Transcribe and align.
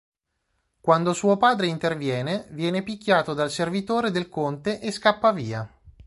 Quando 0.79 1.13
suo 1.13 1.37
padre 1.37 1.67
interviene, 1.67 2.47
viene 2.49 2.81
picchiato 2.81 3.35
dal 3.35 3.51
servitore 3.51 4.09
del 4.09 4.29
Conte 4.29 4.79
e 4.79 4.89
scappa 4.91 5.31
via. 5.31 5.71